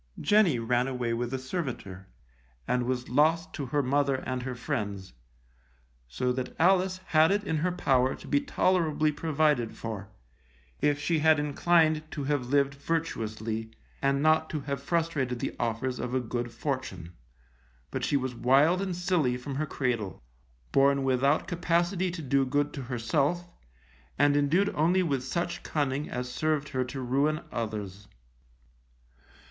[0.19, 2.07] Jenny ran away with a servitor,
[2.67, 5.13] and was lost to her mother and her friends;
[6.07, 10.09] so that Alice had it in her power to be tolerably provided for,
[10.81, 13.69] if she had inclined to have lived virtuously,
[14.01, 17.13] and not to have frustrated the offers of a good fortune.
[17.91, 20.19] But she was wild and silly from her cradle,
[20.71, 23.47] born without capacity to do good to herself,
[24.17, 28.07] and indued only with such cunning as served her to ruin others.